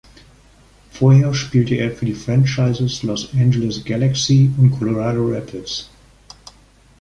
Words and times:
Vorher 0.89 1.31
spielte 1.35 1.75
er 1.75 1.91
für 1.91 2.05
die 2.07 2.15
Franchises 2.15 3.03
Los 3.03 3.31
Angeles 3.35 3.85
Galaxy 3.85 4.49
und 4.57 4.71
Colorado 4.71 5.27
Rapids. 5.29 5.91